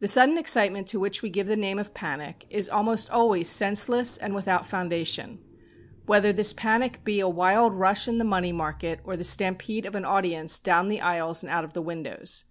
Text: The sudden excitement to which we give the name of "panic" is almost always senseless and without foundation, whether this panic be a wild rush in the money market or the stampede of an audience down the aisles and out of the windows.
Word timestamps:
The 0.00 0.08
sudden 0.08 0.38
excitement 0.38 0.88
to 0.88 0.98
which 0.98 1.22
we 1.22 1.30
give 1.30 1.46
the 1.46 1.54
name 1.56 1.78
of 1.78 1.94
"panic" 1.94 2.46
is 2.50 2.68
almost 2.68 3.10
always 3.12 3.48
senseless 3.48 4.18
and 4.18 4.34
without 4.34 4.66
foundation, 4.66 5.38
whether 6.04 6.32
this 6.32 6.52
panic 6.52 7.04
be 7.04 7.20
a 7.20 7.28
wild 7.28 7.72
rush 7.72 8.08
in 8.08 8.18
the 8.18 8.24
money 8.24 8.50
market 8.50 8.98
or 9.04 9.16
the 9.16 9.22
stampede 9.22 9.86
of 9.86 9.94
an 9.94 10.04
audience 10.04 10.58
down 10.58 10.88
the 10.88 11.00
aisles 11.00 11.44
and 11.44 11.52
out 11.52 11.62
of 11.62 11.74
the 11.74 11.82
windows. 11.82 12.42